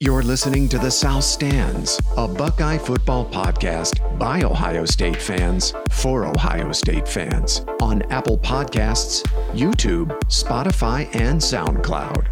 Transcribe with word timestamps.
You're 0.00 0.22
listening 0.22 0.68
to 0.68 0.78
The 0.78 0.92
South 0.92 1.24
Stands, 1.24 2.00
a 2.16 2.28
Buckeye 2.28 2.78
football 2.78 3.28
podcast 3.28 4.16
by 4.16 4.42
Ohio 4.42 4.84
State 4.84 5.20
fans 5.20 5.74
for 5.90 6.24
Ohio 6.24 6.70
State 6.70 7.08
fans 7.08 7.64
on 7.82 8.02
Apple 8.02 8.38
Podcasts, 8.38 9.24
YouTube, 9.50 10.10
Spotify, 10.26 11.12
and 11.16 11.40
SoundCloud. 11.40 12.28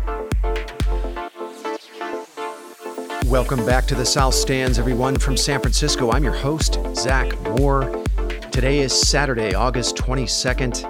Welcome 3.26 3.66
back 3.66 3.86
to 3.86 3.96
The 3.96 4.06
South 4.06 4.34
Stands, 4.34 4.78
everyone 4.78 5.18
from 5.18 5.36
San 5.36 5.60
Francisco. 5.60 6.12
I'm 6.12 6.22
your 6.22 6.34
host, 6.34 6.78
Zach 6.94 7.36
Moore. 7.58 8.00
Today 8.52 8.78
is 8.78 8.92
Saturday, 8.92 9.54
August 9.54 9.96
22nd. 9.96 10.88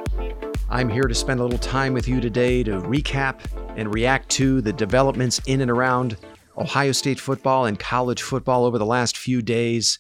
I'm 0.69 0.91
here 0.91 1.05
to 1.05 1.15
spend 1.15 1.41
a 1.41 1.43
little 1.43 1.59
time 1.59 1.95
with 1.95 2.07
you 2.07 2.21
today 2.21 2.63
to 2.65 2.83
recap 2.83 3.39
and 3.79 3.95
react 3.95 4.29
to 4.33 4.61
the 4.61 4.75
developments 4.75 5.41
in 5.47 5.63
and 5.63 5.71
around 5.71 6.19
Ohio 6.57 6.93
State 6.93 7.21
football 7.21 7.67
and 7.67 7.79
college 7.79 8.23
football 8.23 8.65
over 8.65 8.79
the 8.79 8.87
last 8.87 9.17
few 9.17 9.43
days. 9.43 9.99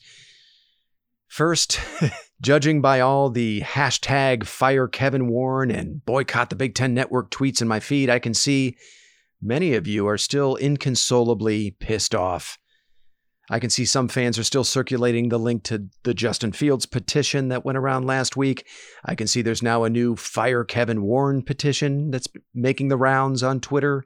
First, 1.29 1.80
judging 2.41 2.80
by 2.80 3.01
all 3.01 3.30
the 3.30 3.61
hashtag 3.63 4.45
fire 4.45 4.89
Kevin 4.89 5.29
Warren 5.29 5.71
and 5.71 6.05
boycott 6.05 6.51
the 6.51 6.57
Big 6.57 6.75
Ten 6.75 6.95
Network 6.95 7.30
tweets 7.30 7.61
in 7.61 7.69
my 7.69 7.80
feed, 7.80 8.09
I 8.09 8.19
can 8.19 8.35
see 8.35 8.77
many 9.43 9.75
of 9.75 9.87
you 9.87 10.07
are 10.07 10.19
still 10.19 10.57
inconsolably 10.57 11.73
pissed 11.73 12.15
off. 12.15 12.59
I 13.49 13.61
can 13.61 13.71
see 13.71 13.85
some 13.85 14.09
fans 14.09 14.38
are 14.38 14.45
still 14.45 14.65
circulating 14.65 15.29
the 15.29 15.38
link 15.38 15.63
to 15.65 15.87
the 16.02 16.15
Justin 16.15 16.52
Fields 16.52 16.85
petition 16.85 17.49
that 17.49 17.65
went 17.65 17.79
around 17.79 18.05
last 18.05 18.37
week. 18.37 18.66
I 19.05 19.15
can 19.15 19.29
see 19.29 19.41
there's 19.41 19.63
now 19.63 19.85
a 19.85 19.91
new 19.91 20.16
Fire 20.16 20.65
Kevin 20.65 21.02
Warren 21.02 21.43
petition 21.43 22.11
that's 22.11 22.27
making 22.55 22.88
the 22.88 22.97
rounds 22.97 23.45
on 23.45 23.61
Twitter. 23.61 24.05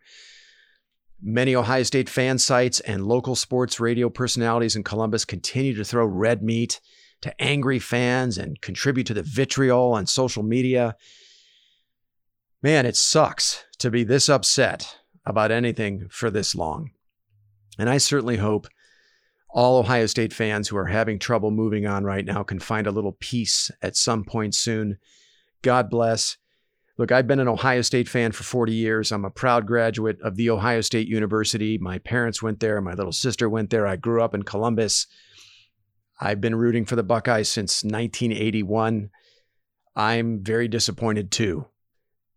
Many 1.23 1.55
Ohio 1.55 1.83
State 1.83 2.09
fan 2.09 2.39
sites 2.39 2.81
and 2.81 3.07
local 3.07 3.35
sports 3.35 3.79
radio 3.79 4.09
personalities 4.09 4.77
in 4.77 4.83
Columbus 4.83 5.25
continue 5.25 5.75
to 5.75 5.85
throw 5.85 6.07
red 6.07 6.43
meat 6.43 6.81
to 7.21 7.41
angry 7.41 7.79
fans 7.79 8.39
and 8.39 8.61
contribute 8.63 9.07
to 9.09 9.15
the 9.15 9.23
vitriol 9.23 9.93
on 9.93 10.07
social 10.07 10.43
media. 10.43 10.97
Man, 12.63 12.87
it 12.87 12.97
sucks 12.97 13.65
to 13.79 13.91
be 13.91 14.05
this 14.05 14.29
upset 14.29 14.97
about 15.27 15.51
anything 15.51 16.09
for 16.11 16.31
this 16.31 16.55
long. 16.55 16.91
And 17.79 17.91
I 17.91 17.99
certainly 17.99 18.39
hope 18.39 18.67
all 19.51 19.79
Ohio 19.79 20.07
State 20.07 20.33
fans 20.33 20.69
who 20.69 20.77
are 20.77 20.87
having 20.87 21.19
trouble 21.19 21.51
moving 21.51 21.87
on 21.87 22.05
right 22.05 22.25
now 22.25 22.43
can 22.43 22.61
find 22.61 22.87
a 22.87 22.93
little 22.93 23.17
peace 23.21 23.71
at 23.83 23.97
some 23.97 24.25
point 24.25 24.55
soon. 24.55 24.99
God 25.63 25.91
bless. 25.91 26.39
Look, 27.01 27.13
I've 27.13 27.27
been 27.27 27.41
an 27.41 27.49
Ohio 27.49 27.81
State 27.81 28.11
fan 28.11 28.33
for 28.33 28.43
40 28.43 28.75
years. 28.75 29.11
I'm 29.11 29.25
a 29.25 29.31
proud 29.31 29.67
graduate 29.67 30.21
of 30.21 30.37
The 30.37 30.51
Ohio 30.51 30.83
State 30.83 31.09
University. 31.09 31.79
My 31.79 31.97
parents 31.97 32.43
went 32.43 32.61
there, 32.61 32.79
my 32.83 32.93
little 32.93 33.11
sister 33.11 33.49
went 33.49 33.71
there. 33.71 33.87
I 33.87 33.97
grew 33.97 34.23
up 34.23 34.35
in 34.35 34.43
Columbus. 34.43 35.07
I've 36.21 36.43
been 36.43 36.55
rooting 36.55 36.85
for 36.85 36.97
the 36.97 37.03
Buckeyes 37.03 37.49
since 37.49 37.83
1981. 37.83 39.09
I'm 39.97 40.45
very 40.45 40.69
disappointed 40.69 41.31
too. 41.31 41.65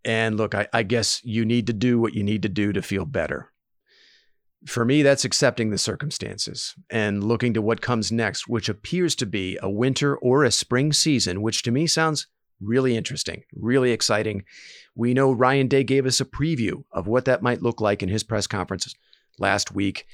And 0.06 0.38
look, 0.38 0.56
I, 0.56 0.70
I, 0.72 0.84
guess 0.84 1.20
you 1.26 1.44
need 1.44 1.68
to 1.68 1.74
do 1.74 2.00
what 2.00 2.14
you 2.14 2.24
need 2.24 2.44
to 2.44 2.50
do 2.50 2.72
to 2.72 2.82
feel 2.82 3.04
better. 3.04 3.52
For 4.66 4.86
me, 4.86 5.02
that's 5.02 5.26
accepting 5.26 5.72
the 5.72 5.78
circumstances 5.78 6.74
and 6.90 7.22
looking 7.22 7.54
to 7.56 7.62
what 7.62 7.82
comes 7.82 8.14
next, 8.14 8.48
which 8.48 8.70
appears 8.70 9.14
to 9.16 9.26
be 9.26 9.60
a 9.62 9.70
winter 9.70 10.16
or 10.16 10.46
a 10.46 10.52
spring 10.52 10.94
season, 10.94 11.42
which 11.42 11.64
to 11.64 11.72
me 11.72 11.86
sounds 11.86 12.28
Really 12.64 12.96
interesting, 12.96 13.44
really 13.54 13.92
exciting. 13.92 14.44
We 14.96 15.14
know 15.14 15.32
Ryan 15.32 15.68
Day 15.68 15.84
gave 15.84 16.06
us 16.06 16.20
a 16.20 16.26
preview 16.26 16.84
of 16.92 17.08
what 17.08 17.26
that 17.26 17.42
might 17.42 17.62
look 17.62 17.82
like 17.82 18.04
in 18.04 18.10
his 18.10 18.24
press 18.24 18.48
conference 18.48 18.94
last 19.40 19.74
week. 19.74 20.06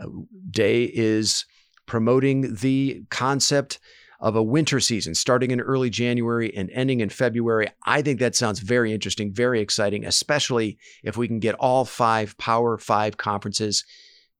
Uh, 0.00 0.06
Day 0.50 0.84
is 0.84 1.44
promoting 1.86 2.54
the 2.56 3.04
concept 3.10 3.78
of 4.20 4.36
a 4.36 4.42
winter 4.42 4.80
season 4.80 5.14
starting 5.14 5.50
in 5.50 5.60
early 5.60 5.90
January 5.90 6.54
and 6.56 6.70
ending 6.70 7.00
in 7.00 7.10
February. 7.10 7.68
I 7.84 8.00
think 8.00 8.20
that 8.20 8.34
sounds 8.34 8.60
very 8.60 8.92
interesting, 8.92 9.32
very 9.32 9.60
exciting, 9.60 10.06
especially 10.06 10.78
if 11.02 11.16
we 11.16 11.28
can 11.28 11.40
get 11.40 11.54
all 11.56 11.84
five 11.84 12.36
Power 12.38 12.78
5 12.78 13.16
conferences 13.16 13.84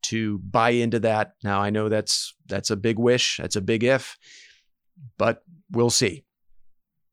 to 0.05 0.39
buy 0.39 0.71
into 0.71 1.01
that. 1.01 1.35
Now 1.43 1.61
I 1.61 1.71
know 1.71 1.89
that's 1.89 2.35
that's 2.47 2.71
a 2.71 2.77
big 2.77 2.99
wish, 2.99 3.39
that's 3.39 3.57
a 3.57 3.61
big 3.61 3.85
if, 3.85 4.17
but 5.19 5.43
we'll 5.71 5.91
see. 5.91 6.25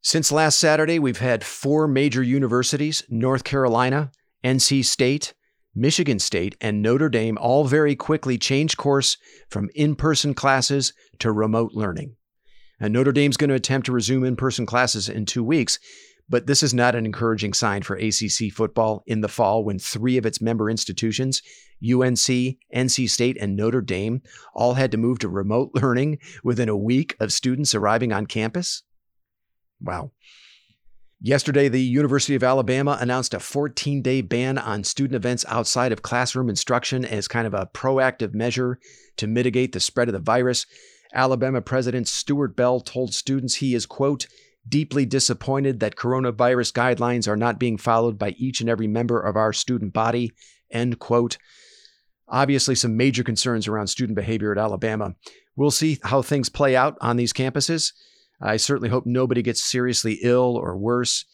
Since 0.04 0.32
last 0.32 0.58
Saturday, 0.58 0.98
we've 0.98 1.20
had 1.20 1.44
four 1.44 1.88
major 1.88 2.24
universities 2.24 3.04
North 3.08 3.44
Carolina, 3.44 4.12
NC 4.44 4.84
State, 4.84 5.36
Michigan 5.76 6.18
State, 6.18 6.56
and 6.60 6.82
Notre 6.82 7.08
Dame 7.08 7.38
all 7.38 7.66
very 7.66 7.96
quickly 7.96 8.40
change 8.40 8.78
course 8.78 9.18
from 9.48 9.70
in 9.76 9.96
person 9.96 10.34
classes 10.34 10.94
to 11.20 11.32
remote 11.32 11.74
learning. 11.74 12.16
And 12.80 12.94
Notre 12.94 13.12
Dame's 13.12 13.38
going 13.38 13.50
to 13.50 13.56
attempt 13.56 13.86
to 13.86 13.92
resume 13.92 14.24
in 14.24 14.36
person 14.36 14.66
classes 14.66 15.08
in 15.08 15.28
two 15.28 15.44
weeks, 15.44 15.78
but 16.28 16.48
this 16.48 16.64
is 16.64 16.74
not 16.74 16.96
an 16.96 17.06
encouraging 17.06 17.54
sign 17.54 17.84
for 17.84 17.96
ACC 17.96 18.52
football 18.52 19.04
in 19.06 19.22
the 19.22 19.28
fall 19.28 19.64
when 19.64 19.78
three 19.78 20.18
of 20.18 20.26
its 20.26 20.42
member 20.42 20.68
institutions, 20.68 21.44
UNC, 21.84 22.58
NC 22.76 23.08
State, 23.08 23.38
and 23.40 23.56
Notre 23.56 23.82
Dame, 23.82 24.24
all 24.56 24.74
had 24.74 24.90
to 24.92 24.98
move 24.98 25.20
to 25.20 25.30
remote 25.30 25.70
learning 25.76 26.18
within 26.44 26.70
a 26.70 26.76
week 26.76 27.16
of 27.20 27.32
students 27.32 27.76
arriving 27.76 28.12
on 28.12 28.26
campus. 28.26 28.82
Wow. 29.82 30.12
Yesterday, 31.24 31.68
the 31.68 31.82
University 31.82 32.34
of 32.34 32.44
Alabama 32.44 32.98
announced 33.00 33.36
a 33.36 33.40
14 33.40 34.02
day 34.02 34.22
ban 34.22 34.58
on 34.58 34.84
student 34.84 35.16
events 35.16 35.46
outside 35.48 35.92
of 35.92 36.02
classroom 36.02 36.50
instruction 36.50 37.06
as 37.06 37.28
kind 37.28 37.46
of 37.46 37.54
a 37.54 37.68
proactive 37.68 38.34
measure 38.34 38.80
to 39.18 39.28
mitigate 39.28 39.72
the 39.72 39.80
spread 39.80 40.08
of 40.08 40.14
the 40.14 40.20
virus. 40.20 40.66
Alabama 41.14 41.62
President 41.62 42.08
Stuart 42.08 42.56
Bell 42.56 42.80
told 42.80 43.14
students 43.14 43.56
he 43.56 43.76
is, 43.76 43.86
quote, 43.86 44.26
deeply 44.68 45.06
disappointed 45.06 45.80
that 45.80 45.96
coronavirus 45.96 46.72
guidelines 46.74 47.28
are 47.28 47.38
not 47.38 47.60
being 47.60 47.78
followed 47.78 48.18
by 48.18 48.30
each 48.38 48.62
and 48.62 48.70
every 48.70 48.88
member 48.88 49.20
of 49.20 49.36
our 49.36 49.54
student 49.54 49.94
body, 49.94 50.32
end 50.72 50.98
quote. 51.00 51.38
Obviously, 52.28 52.76
some 52.76 52.98
major 52.98 53.24
concerns 53.24 53.68
around 53.68 53.88
student 53.88 54.16
behavior 54.16 54.52
at 54.52 54.58
Alabama. 54.58 55.14
We'll 55.56 55.70
see 55.70 56.00
how 56.04 56.22
things 56.22 56.50
play 56.50 56.76
out 56.76 56.98
on 57.02 57.18
these 57.18 57.34
campuses. 57.34 57.92
I 58.42 58.58
certainly 58.58 58.90
hope 58.90 59.06
nobody 59.06 59.42
gets 59.42 59.62
seriously 59.62 60.20
ill 60.22 60.58
or 60.58 60.78
worse. 60.78 61.26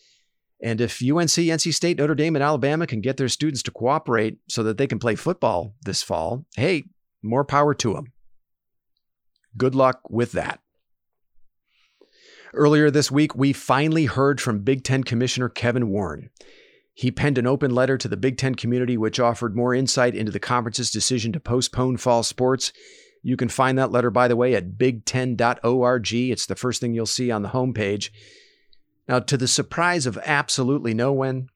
And 0.61 0.81
if 0.81 1.01
UNC, 1.01 1.29
NC 1.29 1.73
State, 1.73 1.97
Notre 1.97 2.15
Dame, 2.15 2.35
and 2.35 2.43
Alabama 2.43 2.87
can 2.87 3.01
get 3.01 3.17
their 3.17 3.29
students 3.29 3.61
to 3.63 3.71
cooperate 3.71 4.39
so 4.49 4.63
that 4.63 4.77
they 4.77 4.87
can 4.87 4.99
play 4.99 5.15
football 5.15 5.75
this 5.83 6.01
fall, 6.01 6.45
hey, 6.55 6.85
more 7.21 7.45
power 7.45 7.73
to 7.75 7.93
them. 7.93 8.11
Good 9.55 9.75
luck 9.75 10.01
with 10.09 10.31
that. 10.33 10.59
Earlier 12.53 12.89
this 12.89 13.11
week, 13.11 13.35
we 13.35 13.53
finally 13.53 14.05
heard 14.05 14.41
from 14.41 14.63
Big 14.63 14.83
Ten 14.83 15.03
Commissioner 15.03 15.49
Kevin 15.49 15.89
Warren. 15.89 16.29
He 16.93 17.11
penned 17.11 17.37
an 17.37 17.45
open 17.45 17.75
letter 17.75 17.97
to 17.97 18.07
the 18.07 18.17
Big 18.17 18.37
Ten 18.37 18.55
community, 18.55 18.97
which 18.97 19.19
offered 19.19 19.55
more 19.55 19.75
insight 19.75 20.15
into 20.15 20.31
the 20.31 20.39
conference's 20.39 20.89
decision 20.89 21.31
to 21.33 21.39
postpone 21.39 21.97
fall 21.97 22.23
sports 22.23 22.73
you 23.21 23.37
can 23.37 23.49
find 23.49 23.77
that 23.77 23.91
letter, 23.91 24.09
by 24.09 24.27
the 24.27 24.35
way, 24.35 24.55
at 24.55 24.77
big10.org. 24.77 26.13
It's 26.13 26.45
the 26.45 26.55
first 26.55 26.81
thing 26.81 26.93
you'll 26.93 27.05
see 27.05 27.31
on 27.31 27.41
the 27.41 27.49
homepage. 27.49 28.09
Now, 29.07 29.19
to 29.19 29.37
the 29.37 29.47
surprise 29.47 30.05
of 30.05 30.19
absolutely 30.25 30.93
no 30.93 31.13
one, 31.13 31.49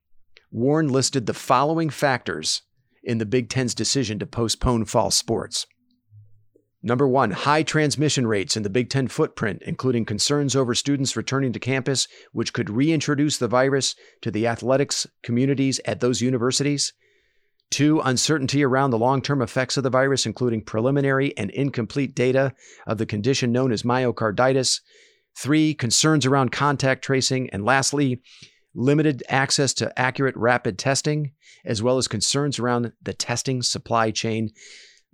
Warren 0.51 0.89
listed 0.89 1.25
the 1.25 1.33
following 1.33 1.89
factors 1.89 2.61
in 3.03 3.17
the 3.17 3.25
Big 3.25 3.49
Ten's 3.49 3.73
decision 3.73 4.19
to 4.19 4.25
postpone 4.25 4.85
fall 4.85 5.11
sports. 5.11 5.65
Number 6.83 7.07
one, 7.07 7.31
high 7.31 7.61
transmission 7.61 8.25
rates 8.25 8.57
in 8.57 8.63
the 8.63 8.69
Big 8.69 8.89
Ten 8.89 9.07
footprint, 9.07 9.61
including 9.65 10.03
concerns 10.03 10.55
over 10.55 10.73
students 10.73 11.15
returning 11.15 11.53
to 11.53 11.59
campus, 11.59 12.07
which 12.31 12.53
could 12.53 12.71
reintroduce 12.71 13.37
the 13.37 13.47
virus 13.47 13.95
to 14.21 14.31
the 14.31 14.47
athletics 14.47 15.05
communities 15.21 15.79
at 15.85 15.99
those 15.99 16.21
universities. 16.21 16.93
Two, 17.71 18.01
uncertainty 18.01 18.63
around 18.63 18.91
the 18.91 18.99
long 18.99 19.21
term 19.21 19.41
effects 19.41 19.77
of 19.77 19.83
the 19.83 19.89
virus, 19.89 20.25
including 20.25 20.61
preliminary 20.61 21.35
and 21.37 21.49
incomplete 21.51 22.13
data 22.13 22.53
of 22.85 22.97
the 22.97 23.05
condition 23.05 23.53
known 23.53 23.71
as 23.71 23.83
myocarditis. 23.83 24.81
Three, 25.37 25.73
concerns 25.73 26.25
around 26.25 26.51
contact 26.51 27.01
tracing. 27.01 27.49
And 27.51 27.63
lastly, 27.63 28.21
limited 28.75 29.23
access 29.29 29.73
to 29.75 29.97
accurate 29.97 30.35
rapid 30.35 30.77
testing, 30.77 31.31
as 31.63 31.81
well 31.81 31.97
as 31.97 32.09
concerns 32.09 32.59
around 32.59 32.91
the 33.01 33.13
testing 33.13 33.61
supply 33.61 34.11
chain. 34.11 34.51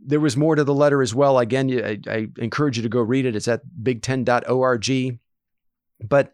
There 0.03 0.19
was 0.19 0.35
more 0.35 0.55
to 0.55 0.63
the 0.63 0.73
letter 0.73 1.03
as 1.03 1.13
well. 1.13 1.37
Again, 1.37 1.69
I, 1.71 1.99
I 2.11 2.27
encourage 2.37 2.77
you 2.77 2.83
to 2.83 2.89
go 2.89 3.01
read 3.01 3.27
it. 3.27 3.35
It's 3.35 3.47
at 3.47 3.61
big10.org. 3.83 5.19
But 6.07 6.33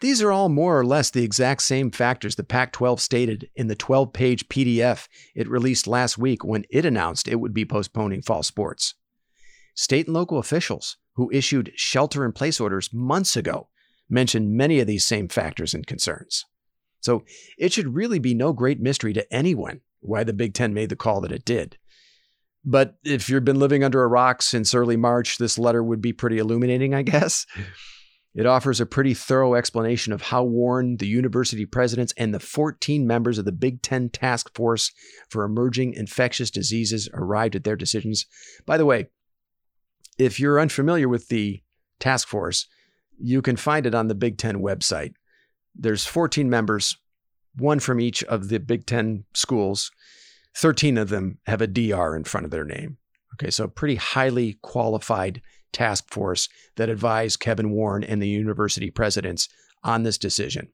these 0.00 0.20
are 0.20 0.32
all 0.32 0.48
more 0.48 0.78
or 0.78 0.84
less 0.84 1.10
the 1.10 1.24
exact 1.24 1.62
same 1.62 1.90
factors 1.90 2.36
the 2.36 2.44
Pac 2.44 2.72
12 2.72 3.00
stated 3.00 3.48
in 3.54 3.68
the 3.68 3.76
12 3.76 4.12
page 4.12 4.48
PDF 4.48 5.08
it 5.34 5.48
released 5.48 5.86
last 5.86 6.18
week 6.18 6.44
when 6.44 6.64
it 6.70 6.84
announced 6.84 7.28
it 7.28 7.40
would 7.40 7.54
be 7.54 7.64
postponing 7.64 8.22
fall 8.22 8.42
sports. 8.42 8.94
State 9.74 10.06
and 10.06 10.14
local 10.14 10.38
officials 10.38 10.96
who 11.14 11.30
issued 11.30 11.72
shelter 11.76 12.24
in 12.24 12.32
place 12.32 12.60
orders 12.60 12.92
months 12.92 13.36
ago 13.36 13.68
mentioned 14.08 14.52
many 14.52 14.80
of 14.80 14.86
these 14.86 15.06
same 15.06 15.28
factors 15.28 15.74
and 15.74 15.86
concerns. 15.86 16.44
So 17.00 17.24
it 17.58 17.72
should 17.72 17.94
really 17.94 18.18
be 18.18 18.34
no 18.34 18.52
great 18.52 18.80
mystery 18.80 19.12
to 19.12 19.34
anyone 19.34 19.80
why 20.00 20.24
the 20.24 20.32
Big 20.32 20.54
Ten 20.54 20.74
made 20.74 20.88
the 20.88 20.96
call 20.96 21.20
that 21.22 21.32
it 21.32 21.44
did. 21.44 21.78
But 22.64 22.96
if 23.04 23.28
you've 23.28 23.44
been 23.44 23.58
living 23.58 23.84
under 23.84 24.02
a 24.02 24.08
rock 24.08 24.40
since 24.42 24.74
early 24.74 24.96
March, 24.96 25.38
this 25.38 25.58
letter 25.58 25.82
would 25.82 26.00
be 26.00 26.12
pretty 26.12 26.38
illuminating, 26.38 26.94
I 26.94 27.02
guess. 27.02 27.46
It 28.34 28.46
offers 28.46 28.80
a 28.80 28.86
pretty 28.86 29.14
thorough 29.14 29.54
explanation 29.54 30.12
of 30.12 30.22
how 30.22 30.42
Warren, 30.42 30.96
the 30.96 31.06
university 31.06 31.66
presidents, 31.66 32.12
and 32.16 32.34
the 32.34 32.40
14 32.40 33.06
members 33.06 33.38
of 33.38 33.44
the 33.44 33.52
Big 33.52 33.80
Ten 33.80 34.08
Task 34.08 34.52
Force 34.54 34.90
for 35.30 35.44
Emerging 35.44 35.94
Infectious 35.94 36.50
Diseases 36.50 37.08
arrived 37.14 37.54
at 37.54 37.62
their 37.62 37.76
decisions. 37.76 38.26
By 38.66 38.76
the 38.76 38.86
way, 38.86 39.06
if 40.18 40.40
you're 40.40 40.60
unfamiliar 40.60 41.08
with 41.08 41.28
the 41.28 41.62
task 42.00 42.26
force, 42.26 42.66
you 43.18 43.40
can 43.40 43.56
find 43.56 43.86
it 43.86 43.94
on 43.94 44.08
the 44.08 44.14
Big 44.16 44.36
Ten 44.36 44.56
website. 44.56 45.14
There's 45.76 46.04
14 46.04 46.50
members, 46.50 46.96
one 47.56 47.78
from 47.78 48.00
each 48.00 48.24
of 48.24 48.48
the 48.48 48.58
Big 48.58 48.84
Ten 48.84 49.24
schools. 49.32 49.92
13 50.56 50.98
of 50.98 51.08
them 51.08 51.38
have 51.46 51.60
a 51.60 51.68
DR 51.68 52.16
in 52.16 52.24
front 52.24 52.44
of 52.44 52.50
their 52.50 52.64
name. 52.64 52.98
Okay, 53.34 53.50
so 53.50 53.68
pretty 53.68 53.96
highly 53.96 54.58
qualified 54.62 55.40
task 55.74 56.10
force 56.10 56.48
that 56.76 56.88
advised 56.88 57.40
Kevin 57.40 57.70
Warren 57.70 58.02
and 58.02 58.22
the 58.22 58.28
university 58.28 58.90
presidents 58.90 59.48
on 59.82 60.02
this 60.02 60.16
decision. 60.16 60.68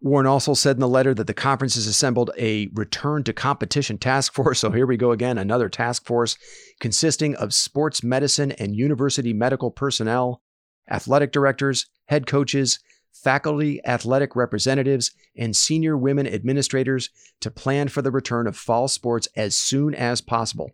Warren 0.00 0.26
also 0.26 0.52
said 0.52 0.76
in 0.76 0.80
the 0.80 0.88
letter 0.88 1.14
that 1.14 1.26
the 1.26 1.32
conference 1.32 1.76
has 1.76 1.86
assembled 1.86 2.30
a 2.38 2.68
return 2.74 3.24
to 3.24 3.32
competition 3.32 3.96
task 3.96 4.34
force. 4.34 4.58
So 4.58 4.70
here 4.70 4.86
we 4.86 4.98
go 4.98 5.12
again, 5.12 5.38
another 5.38 5.70
task 5.70 6.04
force 6.04 6.36
consisting 6.78 7.34
of 7.36 7.54
sports 7.54 8.02
medicine 8.02 8.52
and 8.52 8.76
university 8.76 9.32
medical 9.32 9.70
personnel, 9.70 10.42
athletic 10.90 11.32
directors, 11.32 11.86
head 12.06 12.26
coaches, 12.26 12.80
faculty 13.12 13.80
athletic 13.86 14.36
representatives, 14.36 15.12
and 15.38 15.56
senior 15.56 15.96
women 15.96 16.26
administrators 16.26 17.08
to 17.40 17.50
plan 17.50 17.88
for 17.88 18.02
the 18.02 18.10
return 18.10 18.46
of 18.46 18.56
fall 18.56 18.88
sports 18.88 19.28
as 19.36 19.56
soon 19.56 19.94
as 19.94 20.20
possible. 20.20 20.70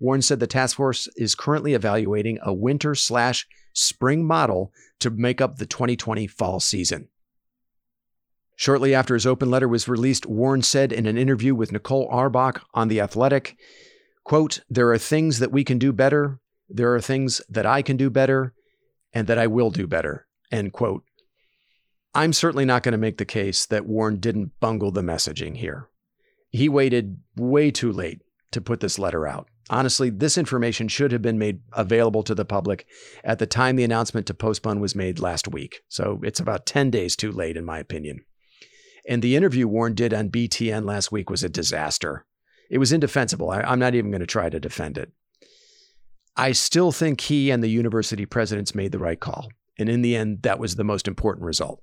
Warren 0.00 0.22
said 0.22 0.40
the 0.40 0.46
task 0.46 0.76
force 0.76 1.08
is 1.16 1.34
currently 1.34 1.74
evaluating 1.74 2.38
a 2.42 2.52
winter 2.52 2.94
slash 2.94 3.46
spring 3.74 4.26
model 4.26 4.72
to 4.98 5.10
make 5.10 5.40
up 5.40 5.56
the 5.56 5.66
2020 5.66 6.26
fall 6.26 6.58
season. 6.58 7.08
Shortly 8.56 8.94
after 8.94 9.14
his 9.14 9.26
open 9.26 9.50
letter 9.50 9.68
was 9.68 9.88
released, 9.88 10.26
Warren 10.26 10.62
said 10.62 10.92
in 10.92 11.06
an 11.06 11.16
interview 11.16 11.54
with 11.54 11.72
Nicole 11.72 12.08
Auerbach 12.10 12.62
on 12.74 12.88
The 12.88 13.00
Athletic, 13.00 13.56
quote, 14.24 14.60
There 14.68 14.90
are 14.90 14.98
things 14.98 15.38
that 15.38 15.52
we 15.52 15.64
can 15.64 15.78
do 15.78 15.92
better. 15.92 16.40
There 16.68 16.94
are 16.94 17.00
things 17.00 17.40
that 17.48 17.66
I 17.66 17.82
can 17.82 17.96
do 17.96 18.10
better 18.10 18.54
and 19.12 19.26
that 19.26 19.38
I 19.38 19.46
will 19.46 19.70
do 19.70 19.86
better, 19.86 20.26
end 20.50 20.72
quote. 20.72 21.04
I'm 22.14 22.32
certainly 22.32 22.64
not 22.64 22.82
going 22.82 22.92
to 22.92 22.98
make 22.98 23.18
the 23.18 23.24
case 23.24 23.66
that 23.66 23.86
Warren 23.86 24.18
didn't 24.18 24.58
bungle 24.60 24.90
the 24.90 25.02
messaging 25.02 25.56
here. 25.56 25.88
He 26.50 26.68
waited 26.68 27.18
way 27.36 27.70
too 27.70 27.92
late 27.92 28.22
to 28.50 28.60
put 28.60 28.80
this 28.80 28.98
letter 28.98 29.26
out. 29.26 29.48
Honestly, 29.70 30.10
this 30.10 30.36
information 30.36 30.88
should 30.88 31.12
have 31.12 31.22
been 31.22 31.38
made 31.38 31.60
available 31.72 32.24
to 32.24 32.34
the 32.34 32.44
public 32.44 32.86
at 33.22 33.38
the 33.38 33.46
time 33.46 33.76
the 33.76 33.84
announcement 33.84 34.26
to 34.26 34.34
postpone 34.34 34.80
was 34.80 34.96
made 34.96 35.20
last 35.20 35.46
week. 35.46 35.82
So 35.88 36.20
it's 36.24 36.40
about 36.40 36.66
10 36.66 36.90
days 36.90 37.14
too 37.14 37.30
late, 37.30 37.56
in 37.56 37.64
my 37.64 37.78
opinion. 37.78 38.24
And 39.08 39.22
the 39.22 39.36
interview 39.36 39.68
Warren 39.68 39.94
did 39.94 40.12
on 40.12 40.28
BTN 40.28 40.84
last 40.84 41.12
week 41.12 41.30
was 41.30 41.44
a 41.44 41.48
disaster. 41.48 42.26
It 42.68 42.78
was 42.78 42.92
indefensible. 42.92 43.50
I, 43.50 43.72
am 43.72 43.78
not 43.78 43.94
even 43.94 44.10
going 44.10 44.20
to 44.20 44.26
try 44.26 44.50
to 44.50 44.58
defend 44.58 44.98
it. 44.98 45.12
I 46.36 46.50
still 46.50 46.90
think 46.90 47.20
he 47.20 47.50
and 47.50 47.62
the 47.62 47.68
university 47.68 48.26
presidents 48.26 48.74
made 48.74 48.90
the 48.90 48.98
right 48.98 49.20
call. 49.20 49.50
And 49.78 49.88
in 49.88 50.02
the 50.02 50.16
end, 50.16 50.42
that 50.42 50.58
was 50.58 50.74
the 50.74 50.84
most 50.84 51.06
important 51.06 51.46
result. 51.46 51.80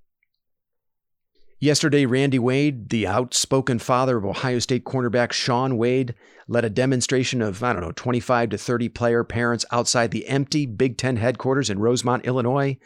Yesterday, 1.60 2.06
Randy 2.06 2.38
Wade, 2.38 2.90
the 2.90 3.08
outspoken 3.08 3.80
father 3.80 4.18
of 4.18 4.26
Ohio 4.26 4.60
State 4.60 4.84
cornerback 4.84 5.32
Shaun 5.32 5.76
Wade, 5.76 6.14
led 6.48 6.64
a 6.64 6.70
demonstration 6.70 7.42
of, 7.42 7.64
I 7.64 7.74
don't 7.74 7.82
know, 7.82 7.94
25 7.94 8.52
to 8.52 8.58
30 8.60 8.90
player 8.90 9.24
parents 9.24 9.66
outside 9.72 10.12
the 10.12 10.28
empty 10.28 10.68
Big 10.68 10.98
Ten 10.98 11.18
headquarters 11.18 11.72
in 11.72 11.80
Rosemont, 11.80 12.26
Illinois. 12.26 12.78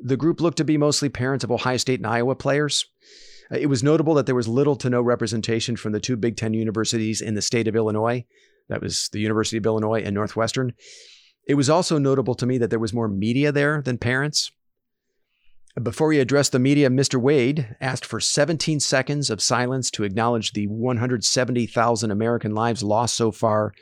The 0.00 0.16
group 0.16 0.40
looked 0.40 0.58
to 0.58 0.64
be 0.64 0.76
mostly 0.76 1.08
parents 1.08 1.42
of 1.42 1.50
Ohio 1.50 1.78
State 1.78 1.98
and 1.98 2.06
Iowa 2.06 2.36
players. 2.36 2.86
Uh, 3.50 3.56
it 3.56 3.66
was 3.66 3.82
notable 3.82 4.14
that 4.14 4.26
there 4.26 4.36
was 4.36 4.46
little 4.46 4.76
to 4.76 4.90
no 4.90 5.02
representation 5.02 5.74
from 5.74 5.90
the 5.90 6.00
two 6.00 6.16
Big 6.16 6.36
Ten 6.36 6.54
universities 6.54 7.20
in 7.20 7.34
the 7.34 7.42
state 7.42 7.66
of 7.66 7.74
Illinois. 7.74 8.24
That 8.68 8.82
was 8.82 9.08
the 9.12 9.20
University 9.20 9.56
of 9.56 9.66
Illinois 9.66 10.02
and 10.02 10.14
Northwestern. 10.14 10.74
It 11.48 11.54
was 11.54 11.68
also 11.68 11.98
notable 11.98 12.36
to 12.36 12.46
me 12.46 12.58
that 12.58 12.70
there 12.70 12.78
was 12.78 12.94
more 12.94 13.08
media 13.08 13.50
there 13.50 13.82
than 13.82 13.98
parents. 13.98 14.52
Before 15.82 16.10
he 16.10 16.20
addressed 16.20 16.52
the 16.52 16.58
media, 16.58 16.88
Mr. 16.88 17.20
Wade 17.20 17.76
asked 17.82 18.06
for 18.06 18.18
17 18.18 18.80
seconds 18.80 19.28
of 19.28 19.42
silence 19.42 19.90
to 19.90 20.04
acknowledge 20.04 20.52
the 20.52 20.66
170,000 20.68 22.10
American 22.10 22.54
lives 22.54 22.82
lost 22.82 23.14
so 23.14 23.30
far 23.30 23.74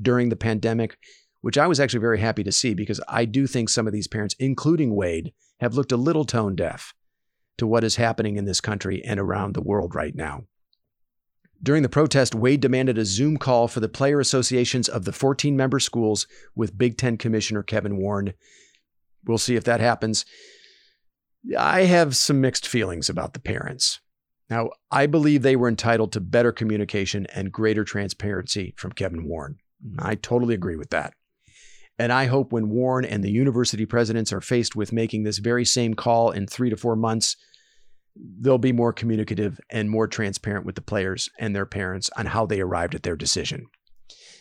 during 0.00 0.30
the 0.30 0.36
pandemic, 0.36 0.96
which 1.42 1.58
I 1.58 1.66
was 1.66 1.78
actually 1.78 2.00
very 2.00 2.20
happy 2.20 2.42
to 2.44 2.52
see 2.52 2.72
because 2.72 3.02
I 3.06 3.26
do 3.26 3.46
think 3.46 3.68
some 3.68 3.86
of 3.86 3.92
these 3.92 4.08
parents, 4.08 4.34
including 4.38 4.96
Wade, 4.96 5.34
have 5.60 5.74
looked 5.74 5.92
a 5.92 5.98
little 5.98 6.24
tone 6.24 6.56
deaf 6.56 6.94
to 7.58 7.66
what 7.66 7.84
is 7.84 7.96
happening 7.96 8.36
in 8.36 8.46
this 8.46 8.62
country 8.62 9.04
and 9.04 9.20
around 9.20 9.52
the 9.52 9.60
world 9.60 9.94
right 9.94 10.14
now. 10.14 10.44
During 11.62 11.82
the 11.82 11.88
protest, 11.90 12.34
Wade 12.34 12.62
demanded 12.62 12.96
a 12.96 13.04
Zoom 13.04 13.36
call 13.36 13.68
for 13.68 13.80
the 13.80 13.90
player 13.90 14.20
associations 14.20 14.88
of 14.88 15.04
the 15.04 15.12
14 15.12 15.54
member 15.54 15.80
schools 15.80 16.26
with 16.56 16.78
Big 16.78 16.96
Ten 16.96 17.18
Commissioner 17.18 17.62
Kevin 17.62 17.98
Warren. 17.98 18.32
We'll 19.26 19.36
see 19.36 19.54
if 19.54 19.64
that 19.64 19.80
happens. 19.80 20.24
I 21.58 21.82
have 21.82 22.16
some 22.16 22.40
mixed 22.40 22.66
feelings 22.66 23.08
about 23.08 23.34
the 23.34 23.40
parents. 23.40 24.00
Now, 24.48 24.70
I 24.90 25.06
believe 25.06 25.42
they 25.42 25.56
were 25.56 25.68
entitled 25.68 26.12
to 26.12 26.20
better 26.20 26.52
communication 26.52 27.26
and 27.34 27.50
greater 27.50 27.84
transparency 27.84 28.74
from 28.76 28.92
Kevin 28.92 29.24
Warren. 29.26 29.58
I 29.98 30.14
totally 30.14 30.54
agree 30.54 30.76
with 30.76 30.90
that. 30.90 31.14
And 31.98 32.12
I 32.12 32.26
hope 32.26 32.52
when 32.52 32.70
Warren 32.70 33.04
and 33.04 33.22
the 33.22 33.30
university 33.30 33.86
presidents 33.86 34.32
are 34.32 34.40
faced 34.40 34.76
with 34.76 34.92
making 34.92 35.22
this 35.22 35.38
very 35.38 35.64
same 35.64 35.94
call 35.94 36.30
in 36.30 36.46
three 36.46 36.70
to 36.70 36.76
four 36.76 36.96
months, 36.96 37.36
they'll 38.14 38.58
be 38.58 38.72
more 38.72 38.92
communicative 38.92 39.60
and 39.70 39.90
more 39.90 40.06
transparent 40.06 40.66
with 40.66 40.74
the 40.74 40.82
players 40.82 41.28
and 41.38 41.54
their 41.54 41.66
parents 41.66 42.10
on 42.16 42.26
how 42.26 42.46
they 42.46 42.60
arrived 42.60 42.94
at 42.94 43.02
their 43.02 43.16
decision. 43.16 43.66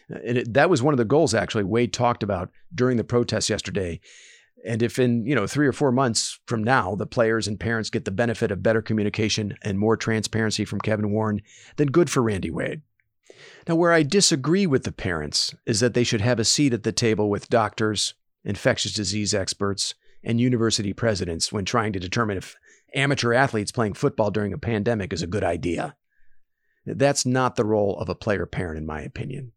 And 0.10 0.40
it, 0.40 0.54
that 0.54 0.70
was 0.70 0.84
one 0.84 0.94
of 0.94 0.98
the 0.98 1.06
goals, 1.06 1.34
actually, 1.34 1.64
Wade 1.64 1.94
talked 1.94 2.24
about 2.24 2.50
during 2.74 2.98
the 2.98 3.04
protest 3.04 3.50
yesterday 3.50 4.02
and 4.66 4.82
if 4.82 5.00
in, 5.00 5.26
you 5.26 5.36
know, 5.36 5.48
3 5.48 5.68
or 5.68 5.72
4 5.72 5.92
months 5.92 6.40
from 6.46 6.64
now 6.64 6.96
the 6.96 7.06
players 7.06 7.48
and 7.48 7.60
parents 7.60 7.90
get 7.90 8.06
the 8.06 8.12
benefit 8.12 8.52
of 8.52 8.64
better 8.64 8.82
communication 8.82 9.58
and 9.64 9.80
more 9.80 9.98
transparency 9.98 10.66
from 10.66 10.82
Kevin 10.82 11.12
Warren, 11.12 11.42
then 11.78 11.88
good 11.88 12.10
for 12.10 12.22
Randy 12.22 12.52
Wade. 12.52 12.82
Now, 13.68 13.76
where 13.76 13.92
I 13.92 14.04
disagree 14.04 14.68
with 14.68 14.84
the 14.84 14.92
parents 14.92 15.56
is 15.66 15.80
that 15.80 15.94
they 15.94 16.04
should 16.04 16.22
have 16.22 16.40
a 16.40 16.46
seat 16.46 16.74
at 16.74 16.84
the 16.84 16.92
table 16.92 17.30
with 17.30 17.50
doctors, 17.50 18.14
infectious 18.44 18.94
disease 18.94 19.34
experts, 19.34 19.96
and 20.24 20.40
university 20.40 20.94
presidents 20.94 21.52
when 21.52 21.66
trying 21.66 21.94
to 21.94 22.00
determine 22.00 22.38
if 22.38 22.56
amateur 22.94 23.34
athletes 23.34 23.72
playing 23.72 23.94
football 23.94 24.30
during 24.30 24.54
a 24.54 24.58
pandemic 24.58 25.14
is 25.14 25.24
a 25.24 25.28
good 25.28 25.44
idea. 25.44 25.96
That's 26.86 27.26
not 27.26 27.56
the 27.56 27.66
role 27.66 27.98
of 28.00 28.10
a 28.10 28.16
player 28.16 28.46
parent, 28.46 28.78
in 28.78 28.86
my 28.86 29.02
opinion. 29.02 29.54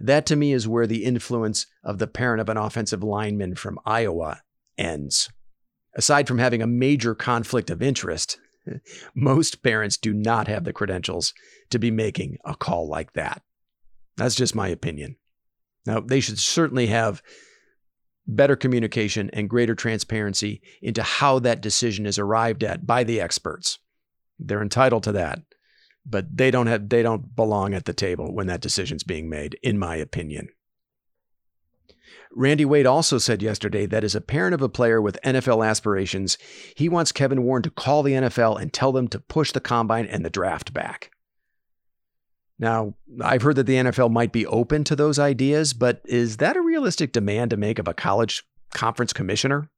That 0.00 0.26
to 0.26 0.36
me 0.36 0.52
is 0.52 0.68
where 0.68 0.86
the 0.86 1.04
influence 1.04 1.66
of 1.82 1.98
the 1.98 2.06
parent 2.06 2.40
of 2.40 2.48
an 2.48 2.56
offensive 2.56 3.02
lineman 3.02 3.54
from 3.54 3.78
Iowa 3.84 4.42
ends. 4.78 5.30
Aside 5.94 6.26
from 6.26 6.38
having 6.38 6.62
a 6.62 6.66
major 6.66 7.14
conflict 7.14 7.70
of 7.70 7.82
interest, 7.82 8.38
most 9.14 9.62
parents 9.62 9.96
do 9.96 10.12
not 10.12 10.48
have 10.48 10.64
the 10.64 10.72
credentials 10.72 11.34
to 11.70 11.78
be 11.78 11.90
making 11.90 12.38
a 12.44 12.54
call 12.54 12.88
like 12.88 13.12
that. 13.12 13.42
That's 14.16 14.34
just 14.34 14.54
my 14.54 14.68
opinion. 14.68 15.16
Now, 15.86 16.00
they 16.00 16.20
should 16.20 16.38
certainly 16.38 16.86
have 16.86 17.22
better 18.26 18.56
communication 18.56 19.30
and 19.32 19.50
greater 19.50 19.74
transparency 19.74 20.62
into 20.80 21.02
how 21.02 21.40
that 21.40 21.60
decision 21.60 22.06
is 22.06 22.18
arrived 22.18 22.62
at 22.62 22.86
by 22.86 23.04
the 23.04 23.20
experts. 23.20 23.78
They're 24.38 24.62
entitled 24.62 25.02
to 25.04 25.12
that 25.12 25.40
but 26.04 26.36
they 26.36 26.50
don't 26.50 26.66
have 26.66 26.88
they 26.88 27.02
don't 27.02 27.34
belong 27.34 27.74
at 27.74 27.84
the 27.84 27.92
table 27.92 28.34
when 28.34 28.46
that 28.46 28.60
decision's 28.60 29.04
being 29.04 29.28
made 29.28 29.58
in 29.62 29.78
my 29.78 29.96
opinion. 29.96 30.48
Randy 32.34 32.64
Wade 32.64 32.86
also 32.86 33.18
said 33.18 33.42
yesterday 33.42 33.84
that 33.86 34.04
as 34.04 34.14
a 34.14 34.20
parent 34.20 34.54
of 34.54 34.62
a 34.62 34.68
player 34.68 35.02
with 35.02 35.20
NFL 35.22 35.66
aspirations, 35.66 36.38
he 36.74 36.88
wants 36.88 37.12
Kevin 37.12 37.42
Warren 37.42 37.62
to 37.62 37.70
call 37.70 38.02
the 38.02 38.12
NFL 38.12 38.60
and 38.60 38.72
tell 38.72 38.90
them 38.90 39.08
to 39.08 39.20
push 39.20 39.52
the 39.52 39.60
combine 39.60 40.06
and 40.06 40.24
the 40.24 40.30
draft 40.30 40.72
back. 40.72 41.10
Now, 42.58 42.94
I've 43.22 43.42
heard 43.42 43.56
that 43.56 43.66
the 43.66 43.74
NFL 43.74 44.10
might 44.10 44.32
be 44.32 44.46
open 44.46 44.84
to 44.84 44.96
those 44.96 45.18
ideas, 45.18 45.74
but 45.74 46.00
is 46.04 46.38
that 46.38 46.56
a 46.56 46.62
realistic 46.62 47.12
demand 47.12 47.50
to 47.50 47.56
make 47.56 47.78
of 47.78 47.88
a 47.88 47.94
college 47.94 48.44
conference 48.72 49.12
commissioner? 49.12 49.68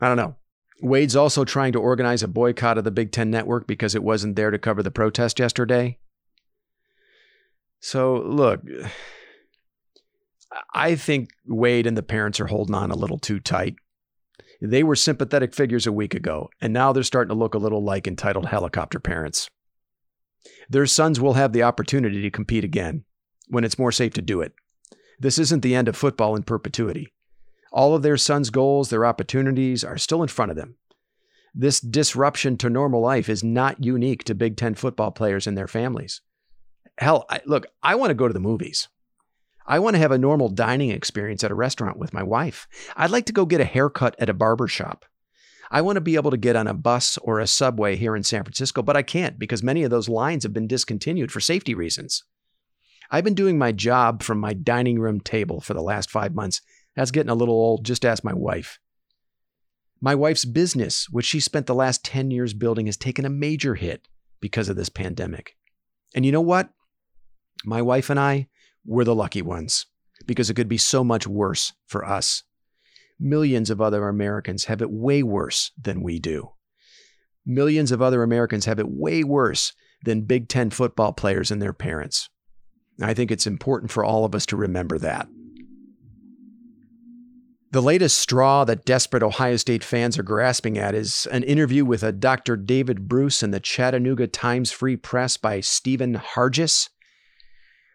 I 0.00 0.08
don't 0.08 0.16
know. 0.16 0.36
Wade's 0.82 1.16
also 1.16 1.44
trying 1.44 1.72
to 1.72 1.80
organize 1.80 2.22
a 2.22 2.28
boycott 2.28 2.76
of 2.76 2.84
the 2.84 2.90
Big 2.90 3.12
Ten 3.12 3.30
Network 3.30 3.66
because 3.66 3.94
it 3.94 4.02
wasn't 4.02 4.36
there 4.36 4.50
to 4.50 4.58
cover 4.58 4.82
the 4.82 4.90
protest 4.90 5.38
yesterday. 5.38 5.98
So, 7.80 8.16
look, 8.16 8.62
I 10.74 10.96
think 10.96 11.30
Wade 11.46 11.86
and 11.86 11.96
the 11.96 12.02
parents 12.02 12.40
are 12.40 12.46
holding 12.46 12.74
on 12.74 12.90
a 12.90 12.96
little 12.96 13.18
too 13.18 13.40
tight. 13.40 13.76
They 14.60 14.82
were 14.82 14.94
sympathetic 14.94 15.54
figures 15.54 15.86
a 15.86 15.92
week 15.92 16.14
ago, 16.14 16.50
and 16.60 16.72
now 16.72 16.92
they're 16.92 17.02
starting 17.02 17.30
to 17.30 17.38
look 17.38 17.54
a 17.54 17.58
little 17.58 17.82
like 17.82 18.06
entitled 18.06 18.46
helicopter 18.46 19.00
parents. 19.00 19.48
Their 20.68 20.86
sons 20.86 21.20
will 21.20 21.34
have 21.34 21.52
the 21.52 21.62
opportunity 21.62 22.22
to 22.22 22.30
compete 22.30 22.64
again 22.64 23.04
when 23.48 23.64
it's 23.64 23.78
more 23.78 23.92
safe 23.92 24.14
to 24.14 24.22
do 24.22 24.40
it, 24.40 24.54
This 25.18 25.38
isn't 25.38 25.62
the 25.62 25.74
end 25.74 25.86
of 25.86 25.96
football 25.96 26.34
in 26.34 26.42
perpetuity. 26.42 27.12
All 27.72 27.94
of 27.94 28.02
their 28.02 28.16
sons' 28.16 28.50
goals, 28.50 28.90
their 28.90 29.06
opportunities 29.06 29.82
are 29.82 29.96
still 29.98 30.22
in 30.22 30.28
front 30.28 30.50
of 30.50 30.56
them. 30.56 30.76
This 31.54 31.80
disruption 31.80 32.56
to 32.58 32.70
normal 32.70 33.00
life 33.00 33.28
is 33.28 33.42
not 33.42 33.82
unique 33.82 34.24
to 34.24 34.34
Big 34.34 34.56
Ten 34.56 34.74
football 34.74 35.10
players 35.10 35.46
and 35.46 35.56
their 35.56 35.68
families. 35.68 36.20
Hell, 36.98 37.24
I, 37.30 37.40
look, 37.46 37.66
I 37.82 37.94
want 37.94 38.10
to 38.10 38.14
go 38.14 38.28
to 38.28 38.34
the 38.34 38.40
movies. 38.40 38.88
I 39.66 39.78
want 39.78 39.94
to 39.94 40.00
have 40.00 40.12
a 40.12 40.18
normal 40.18 40.48
dining 40.48 40.90
experience 40.90 41.44
at 41.44 41.50
a 41.50 41.54
restaurant 41.54 41.98
with 41.98 42.12
my 42.12 42.22
wife. 42.22 42.66
I'd 42.96 43.10
like 43.10 43.26
to 43.26 43.32
go 43.32 43.46
get 43.46 43.60
a 43.60 43.66
haircut 43.66 44.16
at 44.18 44.28
a 44.28 44.34
barber 44.34 44.68
shop. 44.68 45.04
I 45.70 45.80
want 45.80 45.96
to 45.96 46.02
be 46.02 46.16
able 46.16 46.30
to 46.30 46.36
get 46.36 46.56
on 46.56 46.66
a 46.66 46.74
bus 46.74 47.16
or 47.18 47.40
a 47.40 47.46
subway 47.46 47.96
here 47.96 48.14
in 48.14 48.22
San 48.22 48.44
Francisco, 48.44 48.82
but 48.82 48.96
I 48.96 49.02
can't 49.02 49.38
because 49.38 49.62
many 49.62 49.84
of 49.84 49.90
those 49.90 50.08
lines 50.08 50.42
have 50.42 50.52
been 50.52 50.66
discontinued 50.66 51.32
for 51.32 51.40
safety 51.40 51.74
reasons. 51.74 52.24
I've 53.10 53.24
been 53.24 53.34
doing 53.34 53.56
my 53.56 53.72
job 53.72 54.22
from 54.22 54.38
my 54.38 54.52
dining 54.52 54.98
room 54.98 55.20
table 55.20 55.60
for 55.60 55.72
the 55.74 55.82
last 55.82 56.10
five 56.10 56.34
months. 56.34 56.60
That's 56.96 57.10
getting 57.10 57.30
a 57.30 57.34
little 57.34 57.54
old. 57.54 57.84
Just 57.84 58.04
ask 58.04 58.22
my 58.22 58.34
wife. 58.34 58.78
My 60.00 60.14
wife's 60.14 60.44
business, 60.44 61.08
which 61.10 61.26
she 61.26 61.40
spent 61.40 61.66
the 61.66 61.74
last 61.74 62.04
10 62.04 62.30
years 62.30 62.54
building, 62.54 62.86
has 62.86 62.96
taken 62.96 63.24
a 63.24 63.30
major 63.30 63.76
hit 63.76 64.08
because 64.40 64.68
of 64.68 64.76
this 64.76 64.88
pandemic. 64.88 65.56
And 66.14 66.26
you 66.26 66.32
know 66.32 66.40
what? 66.40 66.70
My 67.64 67.80
wife 67.80 68.10
and 68.10 68.18
I, 68.18 68.48
we're 68.84 69.04
the 69.04 69.14
lucky 69.14 69.42
ones 69.42 69.86
because 70.26 70.50
it 70.50 70.54
could 70.54 70.68
be 70.68 70.78
so 70.78 71.04
much 71.04 71.26
worse 71.26 71.72
for 71.86 72.04
us. 72.04 72.42
Millions 73.18 73.70
of 73.70 73.80
other 73.80 74.08
Americans 74.08 74.64
have 74.64 74.82
it 74.82 74.90
way 74.90 75.22
worse 75.22 75.70
than 75.80 76.02
we 76.02 76.18
do. 76.18 76.50
Millions 77.46 77.92
of 77.92 78.02
other 78.02 78.22
Americans 78.22 78.64
have 78.64 78.80
it 78.80 78.88
way 78.88 79.22
worse 79.22 79.72
than 80.04 80.22
Big 80.22 80.48
Ten 80.48 80.70
football 80.70 81.12
players 81.12 81.50
and 81.50 81.62
their 81.62 81.72
parents. 81.72 82.28
I 83.00 83.14
think 83.14 83.30
it's 83.30 83.46
important 83.46 83.90
for 83.92 84.04
all 84.04 84.24
of 84.24 84.34
us 84.34 84.46
to 84.46 84.56
remember 84.56 84.98
that. 84.98 85.28
The 87.72 87.80
latest 87.80 88.18
straw 88.18 88.66
that 88.66 88.84
desperate 88.84 89.22
Ohio 89.22 89.56
State 89.56 89.82
fans 89.82 90.18
are 90.18 90.22
grasping 90.22 90.76
at 90.76 90.94
is 90.94 91.26
an 91.32 91.42
interview 91.42 91.86
with 91.86 92.02
a 92.02 92.12
Dr. 92.12 92.54
David 92.54 93.08
Bruce 93.08 93.42
in 93.42 93.50
the 93.50 93.60
Chattanooga 93.60 94.26
Times 94.26 94.70
Free 94.70 94.94
Press 94.94 95.38
by 95.38 95.60
Stephen 95.60 96.16
Hargis. 96.16 96.90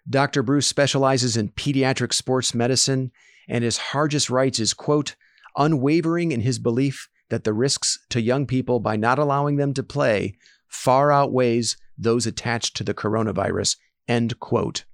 Dr. 0.10 0.42
Bruce 0.42 0.66
specializes 0.66 1.38
in 1.38 1.50
pediatric 1.50 2.12
sports 2.12 2.56
medicine, 2.56 3.12
and 3.48 3.64
as 3.64 3.78
Hargis 3.78 4.32
writes, 4.32 4.58
is, 4.58 4.74
quote, 4.74 5.16
unwavering 5.56 6.32
in 6.32 6.42
his 6.42 6.58
belief 6.58 7.08
that 7.30 7.44
the 7.44 7.54
risks 7.54 8.00
to 8.10 8.20
young 8.20 8.48
people 8.48 8.80
by 8.80 8.96
not 8.96 9.20
allowing 9.20 9.58
them 9.58 9.76
to 9.76 9.84
play 9.84 10.34
far 10.68 11.12
outweighs 11.12 11.78
those 11.96 12.26
attached 12.26 12.76
to 12.78 12.84
the 12.84 12.96
coronavirus, 12.96 13.78
end 14.08 14.40
quote. 14.40 14.86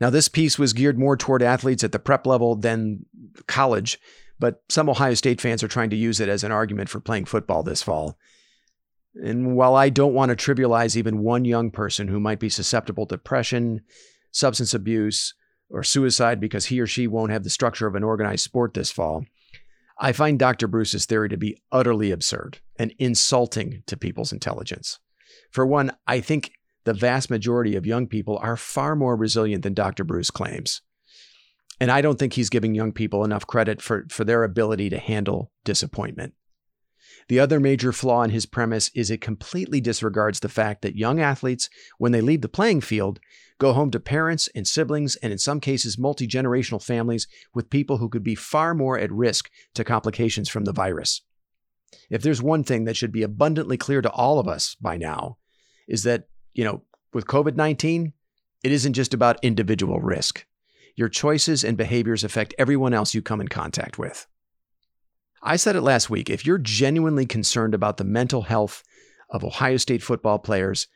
Now, 0.00 0.10
this 0.10 0.28
piece 0.28 0.58
was 0.58 0.72
geared 0.72 0.98
more 0.98 1.16
toward 1.16 1.42
athletes 1.42 1.84
at 1.84 1.92
the 1.92 1.98
prep 1.98 2.26
level 2.26 2.56
than 2.56 3.06
college, 3.46 3.98
but 4.38 4.62
some 4.68 4.88
Ohio 4.88 5.14
State 5.14 5.40
fans 5.40 5.62
are 5.62 5.68
trying 5.68 5.90
to 5.90 5.96
use 5.96 6.20
it 6.20 6.28
as 6.28 6.42
an 6.42 6.52
argument 6.52 6.88
for 6.88 7.00
playing 7.00 7.26
football 7.26 7.62
this 7.62 7.82
fall. 7.82 8.16
And 9.14 9.54
while 9.56 9.76
I 9.76 9.90
don't 9.90 10.14
want 10.14 10.30
to 10.30 10.36
trivialize 10.36 10.96
even 10.96 11.18
one 11.18 11.44
young 11.44 11.70
person 11.70 12.08
who 12.08 12.18
might 12.18 12.40
be 12.40 12.48
susceptible 12.48 13.06
to 13.06 13.16
depression, 13.16 13.82
substance 14.30 14.74
abuse, 14.74 15.34
or 15.68 15.82
suicide 15.82 16.40
because 16.40 16.66
he 16.66 16.80
or 16.80 16.86
she 16.86 17.06
won't 17.06 17.32
have 17.32 17.44
the 17.44 17.50
structure 17.50 17.86
of 17.86 17.94
an 17.94 18.04
organized 18.04 18.44
sport 18.44 18.74
this 18.74 18.90
fall, 18.90 19.24
I 19.98 20.12
find 20.12 20.38
Dr. 20.38 20.66
Bruce's 20.66 21.06
theory 21.06 21.28
to 21.28 21.36
be 21.36 21.56
utterly 21.70 22.10
absurd 22.10 22.58
and 22.78 22.94
insulting 22.98 23.82
to 23.86 23.96
people's 23.96 24.32
intelligence. 24.32 24.98
For 25.50 25.66
one, 25.66 25.92
I 26.06 26.20
think 26.20 26.52
the 26.84 26.94
vast 26.94 27.30
majority 27.30 27.76
of 27.76 27.86
young 27.86 28.06
people 28.06 28.38
are 28.42 28.56
far 28.56 28.96
more 28.96 29.16
resilient 29.16 29.62
than 29.62 29.74
Dr. 29.74 30.04
Bruce 30.04 30.30
claims. 30.30 30.82
And 31.80 31.90
I 31.90 32.00
don't 32.00 32.18
think 32.18 32.34
he's 32.34 32.50
giving 32.50 32.74
young 32.74 32.92
people 32.92 33.24
enough 33.24 33.46
credit 33.46 33.82
for, 33.82 34.06
for 34.08 34.24
their 34.24 34.44
ability 34.44 34.90
to 34.90 34.98
handle 34.98 35.50
disappointment. 35.64 36.34
The 37.28 37.40
other 37.40 37.60
major 37.60 37.92
flaw 37.92 38.22
in 38.22 38.30
his 38.30 38.46
premise 38.46 38.90
is 38.94 39.10
it 39.10 39.20
completely 39.20 39.80
disregards 39.80 40.40
the 40.40 40.48
fact 40.48 40.82
that 40.82 40.96
young 40.96 41.20
athletes, 41.20 41.68
when 41.98 42.12
they 42.12 42.20
leave 42.20 42.40
the 42.40 42.48
playing 42.48 42.80
field, 42.80 43.20
go 43.58 43.72
home 43.72 43.90
to 43.92 44.00
parents 44.00 44.48
and 44.54 44.66
siblings, 44.66 45.16
and 45.16 45.32
in 45.32 45.38
some 45.38 45.60
cases, 45.60 45.98
multi 45.98 46.26
generational 46.26 46.82
families 46.82 47.28
with 47.54 47.70
people 47.70 47.98
who 47.98 48.08
could 48.08 48.24
be 48.24 48.34
far 48.34 48.74
more 48.74 48.98
at 48.98 49.12
risk 49.12 49.50
to 49.74 49.84
complications 49.84 50.48
from 50.48 50.64
the 50.64 50.72
virus. 50.72 51.22
If 52.10 52.22
there's 52.22 52.42
one 52.42 52.64
thing 52.64 52.84
that 52.84 52.96
should 52.96 53.12
be 53.12 53.22
abundantly 53.22 53.76
clear 53.76 54.02
to 54.02 54.10
all 54.10 54.38
of 54.38 54.48
us 54.48 54.74
by 54.80 54.96
now, 54.96 55.38
is 55.88 56.02
that, 56.04 56.24
you 56.54 56.64
know, 56.64 56.82
with 57.12 57.26
COVID 57.26 57.56
19, 57.56 58.12
it 58.62 58.72
isn't 58.72 58.92
just 58.92 59.14
about 59.14 59.42
individual 59.42 60.00
risk. 60.00 60.46
Your 60.96 61.08
choices 61.08 61.64
and 61.64 61.76
behaviors 61.76 62.24
affect 62.24 62.54
everyone 62.58 62.94
else 62.94 63.14
you 63.14 63.22
come 63.22 63.40
in 63.40 63.48
contact 63.48 63.98
with. 63.98 64.26
I 65.42 65.56
said 65.56 65.74
it 65.74 65.80
last 65.80 66.10
week. 66.10 66.30
If 66.30 66.46
you're 66.46 66.58
genuinely 66.58 67.26
concerned 67.26 67.74
about 67.74 67.96
the 67.96 68.04
mental 68.04 68.42
health 68.42 68.82
of 69.30 69.42
Ohio 69.42 69.78
State 69.78 70.02
football 70.02 70.38
players, 70.38 70.86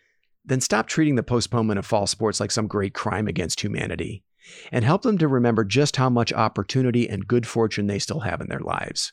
then 0.45 0.61
stop 0.61 0.87
treating 0.87 1.17
the 1.17 1.23
postponement 1.23 1.79
of 1.79 1.87
fall 1.87 2.07
sports 2.07 2.39
like 2.39 2.53
some 2.53 2.69
great 2.69 2.95
crime 2.95 3.27
against 3.27 3.61
humanity 3.61 4.23
and 4.71 4.85
help 4.85 5.03
them 5.03 5.19
to 5.19 5.27
remember 5.27 5.65
just 5.65 5.97
how 5.97 6.09
much 6.09 6.33
opportunity 6.33 7.09
and 7.09 7.27
good 7.27 7.47
fortune 7.47 7.89
they 7.89 7.99
still 7.99 8.21
have 8.21 8.41
in 8.41 8.49
their 8.49 8.61
lives. 8.61 9.13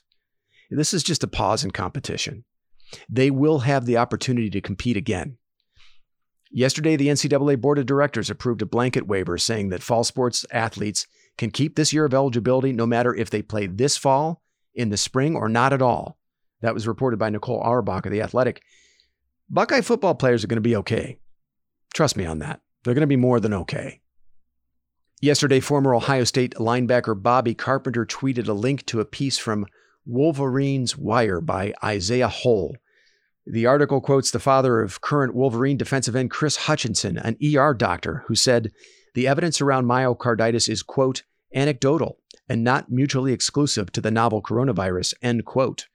This 0.70 0.94
is 0.94 1.02
just 1.02 1.24
a 1.24 1.28
pause 1.28 1.64
in 1.64 1.72
competition. 1.72 2.44
They 3.08 3.30
will 3.30 3.60
have 3.60 3.86
the 3.86 3.96
opportunity 3.96 4.50
to 4.50 4.60
compete 4.60 4.96
again. 4.96 5.38
Yesterday, 6.56 6.94
the 6.94 7.08
NCAA 7.08 7.60
Board 7.60 7.80
of 7.80 7.86
Directors 7.86 8.30
approved 8.30 8.62
a 8.62 8.66
blanket 8.66 9.08
waiver 9.08 9.36
saying 9.38 9.70
that 9.70 9.82
fall 9.82 10.04
sports 10.04 10.46
athletes 10.52 11.04
can 11.36 11.50
keep 11.50 11.74
this 11.74 11.92
year 11.92 12.04
of 12.04 12.14
eligibility 12.14 12.72
no 12.72 12.86
matter 12.86 13.12
if 13.12 13.28
they 13.28 13.42
play 13.42 13.66
this 13.66 13.96
fall 13.96 14.40
in 14.72 14.88
the 14.88 14.96
spring 14.96 15.34
or 15.34 15.48
not 15.48 15.72
at 15.72 15.82
all. 15.82 16.16
That 16.60 16.72
was 16.72 16.86
reported 16.86 17.18
by 17.18 17.30
Nicole 17.30 17.60
Auerbach 17.60 18.06
of 18.06 18.12
The 18.12 18.22
Athletic. 18.22 18.62
Buckeye 19.50 19.80
football 19.80 20.14
players 20.14 20.44
are 20.44 20.46
going 20.46 20.58
to 20.58 20.60
be 20.60 20.76
okay. 20.76 21.18
Trust 21.92 22.16
me 22.16 22.24
on 22.24 22.38
that. 22.38 22.60
They're 22.84 22.94
going 22.94 23.00
to 23.00 23.08
be 23.08 23.16
more 23.16 23.40
than 23.40 23.52
okay. 23.52 24.00
Yesterday, 25.20 25.58
former 25.58 25.92
Ohio 25.92 26.22
State 26.22 26.54
linebacker 26.54 27.20
Bobby 27.20 27.54
Carpenter 27.54 28.06
tweeted 28.06 28.46
a 28.46 28.52
link 28.52 28.86
to 28.86 29.00
a 29.00 29.04
piece 29.04 29.38
from 29.38 29.66
Wolverine's 30.06 30.96
Wire 30.96 31.40
by 31.40 31.74
Isaiah 31.82 32.28
Hole. 32.28 32.76
The 33.46 33.66
article 33.66 34.00
quotes 34.00 34.30
the 34.30 34.38
father 34.38 34.80
of 34.80 35.02
current 35.02 35.34
Wolverine 35.34 35.76
defensive 35.76 36.16
end 36.16 36.30
Chris 36.30 36.56
Hutchinson, 36.56 37.18
an 37.18 37.36
ER 37.44 37.74
doctor, 37.74 38.24
who 38.26 38.34
said 38.34 38.72
the 39.14 39.28
evidence 39.28 39.60
around 39.60 39.84
myocarditis 39.84 40.68
is, 40.68 40.82
quote, 40.82 41.24
anecdotal 41.54 42.18
and 42.48 42.64
not 42.64 42.90
mutually 42.90 43.32
exclusive 43.32 43.92
to 43.92 44.00
the 44.00 44.10
novel 44.10 44.42
coronavirus, 44.42 45.14
end 45.22 45.44
quote. 45.44 45.88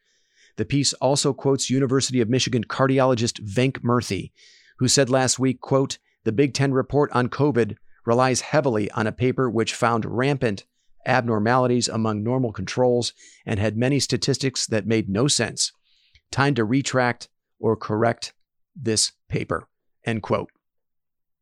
The 0.57 0.65
piece 0.65 0.93
also 0.93 1.33
quotes 1.33 1.71
University 1.71 2.21
of 2.21 2.29
Michigan 2.29 2.65
cardiologist 2.65 3.43
Venk 3.43 3.79
Murthy, 3.79 4.31
who 4.77 4.87
said 4.87 5.09
last 5.09 5.39
week, 5.39 5.59
quote, 5.59 5.97
the 6.25 6.31
Big 6.31 6.53
Ten 6.53 6.73
report 6.73 7.11
on 7.13 7.29
COVID 7.29 7.77
relies 8.05 8.41
heavily 8.41 8.91
on 8.91 9.07
a 9.07 9.11
paper 9.11 9.49
which 9.49 9.73
found 9.73 10.05
rampant 10.05 10.65
abnormalities 11.05 11.87
among 11.87 12.23
normal 12.23 12.51
controls 12.51 13.13
and 13.45 13.59
had 13.59 13.77
many 13.77 13.99
statistics 13.99 14.67
that 14.67 14.85
made 14.85 15.09
no 15.09 15.27
sense. 15.27 15.71
Time 16.31 16.53
to 16.55 16.63
retract 16.63 17.27
or 17.59 17.75
correct 17.75 18.33
this 18.75 19.11
paper. 19.27 19.67
End 20.05 20.21
quote. 20.23 20.49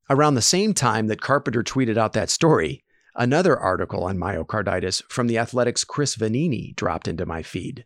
Around 0.09 0.35
the 0.35 0.41
same 0.41 0.73
time 0.73 1.07
that 1.07 1.21
Carpenter 1.21 1.63
tweeted 1.63 1.97
out 1.97 2.13
that 2.13 2.29
story, 2.29 2.83
Another 3.19 3.57
article 3.57 4.03
on 4.03 4.19
myocarditis 4.19 5.01
from 5.09 5.25
the 5.25 5.39
Athletic's 5.39 5.83
Chris 5.83 6.15
Vannini 6.15 6.75
dropped 6.75 7.07
into 7.07 7.25
my 7.25 7.41
feed. 7.41 7.83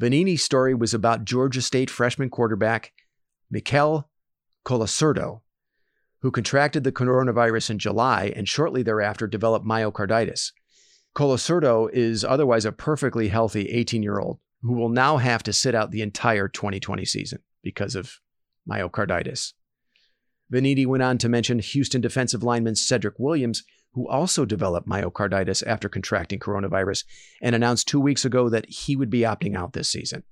Vannini's 0.00 0.42
story 0.42 0.74
was 0.74 0.92
about 0.92 1.24
Georgia 1.24 1.62
State 1.62 1.88
freshman 1.88 2.28
quarterback 2.28 2.92
Mikel 3.50 4.10
Colasurdo, 4.66 5.40
who 6.20 6.30
contracted 6.30 6.84
the 6.84 6.92
coronavirus 6.92 7.70
in 7.70 7.78
July 7.78 8.30
and 8.36 8.46
shortly 8.46 8.82
thereafter 8.82 9.26
developed 9.26 9.64
myocarditis. 9.64 10.52
Colasurdo 11.16 11.88
is 11.90 12.22
otherwise 12.22 12.66
a 12.66 12.72
perfectly 12.72 13.28
healthy 13.28 13.70
18 13.70 14.02
year 14.02 14.18
old 14.18 14.38
who 14.62 14.74
will 14.74 14.88
now 14.88 15.16
have 15.16 15.42
to 15.44 15.52
sit 15.52 15.74
out 15.74 15.90
the 15.90 16.02
entire 16.02 16.48
2020 16.48 17.04
season 17.04 17.40
because 17.62 17.94
of 17.94 18.20
myocarditis. 18.68 19.52
Vannini 20.52 20.86
went 20.86 21.02
on 21.02 21.18
to 21.18 21.28
mention 21.28 21.58
Houston 21.60 22.00
defensive 22.00 22.42
lineman 22.42 22.74
Cedric 22.74 23.14
Williams, 23.18 23.62
who 23.92 24.08
also 24.08 24.44
developed 24.44 24.88
myocarditis 24.88 25.66
after 25.66 25.88
contracting 25.88 26.38
coronavirus 26.38 27.04
and 27.42 27.54
announced 27.54 27.88
two 27.88 28.00
weeks 28.00 28.24
ago 28.24 28.48
that 28.48 28.68
he 28.68 28.96
would 28.96 29.10
be 29.10 29.20
opting 29.20 29.56
out 29.56 29.72
this 29.72 29.90
season. 29.90 30.22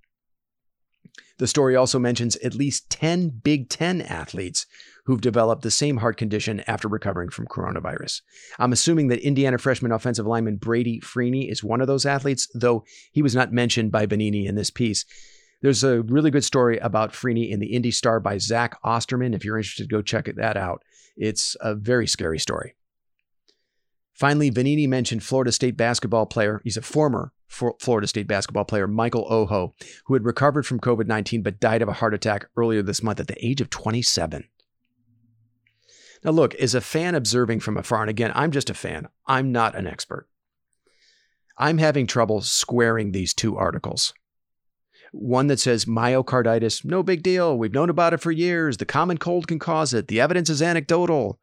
The 1.39 1.47
story 1.47 1.77
also 1.77 1.99
mentions 1.99 2.37
at 2.37 2.55
least 2.55 2.91
10 2.91 3.41
Big 3.43 3.69
Ten 3.69 4.03
athletes 4.03 4.67
who've 5.07 5.21
developed 5.21 5.63
the 5.63 5.71
same 5.71 5.99
heart 5.99 6.17
condition 6.17 6.63
after 6.67 6.87
recovering 6.87 7.31
from 7.31 7.47
coronavirus. 7.47 8.21
I'm 8.59 8.73
assuming 8.73 9.09
that 9.09 9.27
Indiana 9.27 9.57
freshman 9.57 9.93
offensive 9.93 10.27
lineman 10.27 10.57
Brady 10.57 11.01
Feeney 11.01 11.49
is 11.49 11.65
one 11.65 11.81
of 11.81 11.87
those 11.87 12.05
athletes, 12.05 12.47
though 12.55 12.85
he 13.13 13.23
was 13.23 13.35
not 13.35 13.53
mentioned 13.53 13.91
by 13.91 14.07
Vannini 14.07 14.47
in 14.47 14.55
this 14.55 14.71
piece. 14.71 15.05
There's 15.63 15.83
a 15.83 16.03
really 16.03 16.31
good 16.31 16.45
story 16.45 16.79
about 16.79 17.15
Feeney 17.15 17.51
in 17.51 17.59
the 17.59 17.75
Indy 17.75 17.91
Star 17.91 18.21
by 18.21 18.39
Zach 18.39 18.79
Osterman. 18.85 19.35
If 19.35 19.45
you're 19.45 19.57
interested, 19.57 19.89
go 19.89 20.03
check 20.03 20.31
that 20.37 20.57
out. 20.57 20.83
It's 21.17 21.57
a 21.61 21.75
very 21.75 22.07
scary 22.07 22.39
story. 22.39 22.75
Finally, 24.19 24.51
Vannini 24.51 24.89
mentioned 24.89 25.23
Florida 25.23 25.53
State 25.53 25.77
basketball 25.77 26.27
player, 26.27 26.61
he's 26.65 26.77
a 26.77 26.83
former 26.83 27.33
Florida 27.47 28.09
State 28.09 28.27
basketball 28.27 28.65
player, 28.65 28.89
Michael 28.89 29.33
Ojo, 29.33 29.75
who 30.07 30.15
had 30.15 30.25
recovered 30.25 30.67
from 30.67 30.81
COVID 30.81 31.07
19 31.07 31.43
but 31.43 31.61
died 31.61 31.83
of 31.83 31.89
a 31.89 31.95
heart 31.95 32.15
attack 32.15 32.49
earlier 32.57 32.83
this 32.83 33.01
month 33.01 33.21
at 33.21 33.29
the 33.29 33.47
age 33.47 33.61
of 33.61 33.71
27. 33.71 34.49
Now, 36.25 36.33
look, 36.33 36.57
as 36.57 36.75
a 36.75 36.81
fan 36.81 37.15
observing 37.15 37.61
from 37.61 37.77
afar, 37.77 38.01
and 38.01 38.11
again, 38.11 38.33
I'm 38.35 38.51
just 38.51 38.71
a 38.71 38.75
fan, 38.75 39.07
I'm 39.25 39.53
not 39.53 39.77
an 39.77 39.87
expert. 39.87 40.29
I'm 41.57 41.79
having 41.79 42.09
trouble 42.09 42.41
squaring 42.41 43.13
these 43.13 43.33
two 43.33 43.57
articles. 43.57 44.13
One 45.13 45.47
that 45.47 45.61
says 45.61 45.85
myocarditis, 45.85 46.85
no 46.85 47.05
big 47.05 47.23
deal. 47.23 47.57
We've 47.57 47.73
known 47.73 47.89
about 47.89 48.15
it 48.15 48.21
for 48.21 48.33
years. 48.33 48.79
The 48.79 48.85
common 48.85 49.19
cold 49.19 49.47
can 49.47 49.61
cause 49.61 49.95
it. 49.95 50.09
The 50.09 50.21
evidence 50.21 50.51
is 50.51 50.61
anecdotal. 50.61 51.39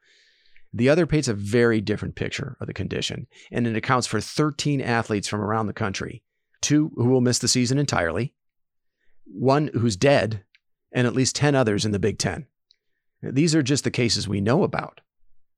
The 0.75 0.89
other 0.89 1.08
paints 1.08 1.29
a 1.29 1.34
very 1.34 1.79
different 1.79 2.15
picture 2.15 2.58
of 2.60 2.67
the 2.67 2.74
condition, 2.74 3.27
and 3.50 3.65
it 3.65 3.77
accounts 3.77 4.08
for 4.08 4.20
13 4.20 4.82
athletes 4.82 5.27
from 5.27 5.39
around 5.39 5.67
the 5.67 5.74
country 5.74 6.22
two 6.62 6.91
who 6.96 7.10
will 7.10 7.22
miss 7.22 7.39
the 7.39 7.48
season 7.48 7.77
entirely, 7.77 8.34
one 9.25 9.70
who's 9.74 9.96
dead, 9.96 10.44
and 10.91 11.05
at 11.05 11.13
least 11.13 11.36
10 11.36 11.53
others 11.55 11.86
in 11.86 11.91
the 11.91 12.00
Big 12.00 12.17
Ten. 12.17 12.48
These 13.22 13.53
are 13.53 13.62
just 13.62 13.84
the 13.84 13.91
cases 13.91 14.27
we 14.27 14.41
know 14.41 14.63
about. 14.63 15.01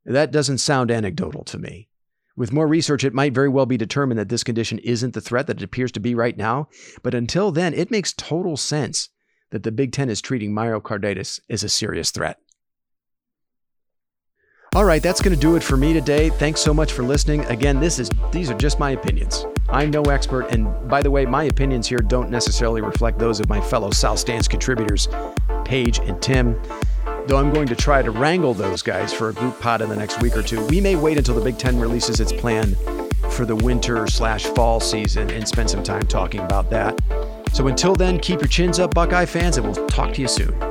That 0.06 0.32
doesn't 0.32 0.58
sound 0.60 0.92
anecdotal 0.92 1.44
to 1.46 1.58
me. 1.58 1.90
With 2.36 2.54
more 2.54 2.68
research, 2.68 3.04
it 3.04 3.14
might 3.14 3.34
very 3.34 3.50
well 3.50 3.66
be 3.66 3.78
determined 3.78 4.20
that 4.20 4.30
this 4.30 4.44
condition 4.44 4.80
isn't 4.80 5.14
the 5.14 5.22
threat 5.22 5.48
that 5.48 5.58
it 5.58 5.64
appears 5.64 5.92
to 5.94 6.00
be 6.00 6.14
right 6.14 6.38
now. 6.38 6.68
But 7.02 7.16
until 7.16 7.52
then, 7.52 7.74
it 7.74 7.90
makes 7.90 8.14
total 8.14 8.58
sense 8.58 9.10
that 9.50 9.64
the 9.64 9.72
Big 9.72 9.94
Ten 9.94 10.10
is 10.10 10.22
treating 10.22 10.54
myocarditis 10.54 11.40
as 11.50 11.64
a 11.64 11.70
serious 11.70 12.12
threat. 12.12 12.40
All 14.78 14.86
right, 14.86 15.02
that's 15.02 15.24
going 15.24 15.34
to 15.34 15.42
do 15.42 15.56
it 15.56 15.64
for 15.64 15.76
me 15.76 15.92
today. 15.92 16.30
Thanks 16.30 16.62
so 16.62 16.72
much 16.72 16.94
for 16.94 17.02
listening. 17.02 17.44
Again, 17.46 17.80
this 17.80 17.98
is 17.98 18.12
these 18.32 18.52
are 18.52 18.58
just 18.60 18.78
my 18.78 18.92
opinions. 18.92 19.44
I'm 19.70 19.90
no 19.90 20.04
expert, 20.04 20.52
and 20.52 20.68
by 20.88 21.02
the 21.02 21.10
way, 21.10 21.26
my 21.26 21.46
opinions 21.46 21.88
here 21.88 21.98
don't 21.98 22.30
necessarily 22.30 22.82
reflect 22.82 23.18
those 23.18 23.40
of 23.40 23.50
my 23.50 23.60
fellow 23.60 23.90
South 23.90 24.20
Stands 24.20 24.48
contributors, 24.48 25.08
Paige 25.66 25.98
and 25.98 26.22
Tim. 26.22 26.62
Though 27.26 27.38
I'm 27.38 27.52
going 27.52 27.66
to 27.70 27.76
try 27.76 28.04
to 28.04 28.12
wrangle 28.12 28.54
those 28.54 28.84
guys 28.84 29.12
for 29.12 29.30
a 29.30 29.34
group 29.34 29.60
pod 29.60 29.82
in 29.82 29.90
the 29.90 29.96
next 29.96 30.22
week 30.22 30.38
or 30.38 30.44
two. 30.44 30.64
We 30.68 30.80
may 30.80 30.96
wait 30.96 31.18
until 31.18 31.34
the 31.34 31.42
Big 31.42 31.58
Ten 31.58 31.80
releases 31.80 32.20
its 32.20 32.32
plan 32.32 32.76
for 33.32 33.46
the 33.46 33.56
winter 33.56 34.06
slash 34.06 34.46
fall 34.46 34.80
season 34.80 35.32
and 35.32 35.48
spend 35.48 35.72
some 35.72 35.82
time 35.82 36.06
talking 36.06 36.42
about 36.42 36.70
that. 36.70 37.02
So 37.52 37.68
until 37.68 37.96
then, 37.96 38.20
keep 38.20 38.42
your 38.42 38.48
chins 38.48 38.78
up, 38.78 38.94
Buckeye 38.94 39.26
fans, 39.26 39.58
and 39.58 39.66
we'll 39.66 39.88
talk 39.88 40.14
to 40.14 40.22
you 40.22 40.28
soon. 40.28 40.67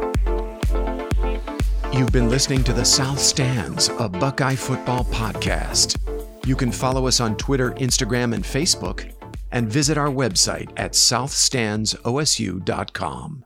You've 1.97 2.12
been 2.12 2.29
listening 2.29 2.62
to 2.65 2.75
the 2.75 2.85
South 2.85 3.19
Stands, 3.19 3.88
a 3.99 4.07
Buckeye 4.07 4.55
football 4.55 5.05
podcast. 5.05 5.97
You 6.45 6.55
can 6.55 6.71
follow 6.71 7.07
us 7.07 7.21
on 7.21 7.38
Twitter, 7.38 7.71
Instagram, 7.73 8.35
and 8.35 8.45
Facebook, 8.45 9.11
and 9.50 9.67
visit 9.67 9.97
our 9.97 10.11
website 10.11 10.71
at 10.76 10.93
southstandsosu.com. 10.93 13.45